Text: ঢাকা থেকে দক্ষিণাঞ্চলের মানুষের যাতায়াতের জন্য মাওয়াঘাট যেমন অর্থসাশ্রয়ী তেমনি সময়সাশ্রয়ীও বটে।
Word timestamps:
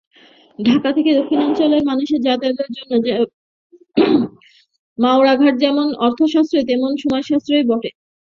ঢাকা 0.59 0.89
থেকে 0.97 1.11
দক্ষিণাঞ্চলের 1.19 1.83
মানুষের 1.85 2.19
যাতায়াতের 2.21 2.69
জন্য 2.77 2.91
মাওয়াঘাট 4.97 5.55
যেমন 5.63 5.87
অর্থসাশ্রয়ী 6.05 6.65
তেমনি 6.69 6.97
সময়সাশ্রয়ীও 7.03 7.69
বটে। 7.69 7.89